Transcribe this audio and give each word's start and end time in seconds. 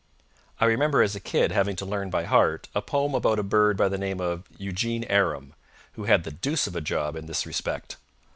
I 0.59 0.65
remember, 0.65 1.03
as 1.03 1.15
a 1.15 1.19
kid, 1.19 1.51
having 1.51 1.75
to 1.75 1.85
learn 1.85 2.09
by 2.09 2.23
heart 2.23 2.67
a 2.73 2.81
poem 2.81 3.13
about 3.13 3.37
a 3.37 3.43
bird 3.43 3.77
by 3.77 3.87
the 3.87 3.99
name 3.99 4.19
of 4.19 4.45
Eugene 4.57 5.03
Aram, 5.03 5.53
who 5.91 6.05
had 6.05 6.23
the 6.23 6.31
deuce 6.31 6.65
of 6.65 6.75
a 6.75 6.81
job 6.81 7.15
in 7.15 7.27
this 7.27 7.45
respect. 7.45 7.97